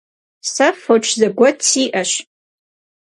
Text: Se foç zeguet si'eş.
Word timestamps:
Se 0.51 0.67
foç 0.81 1.05
zeguet 1.19 1.59
si'eş. 1.69 2.11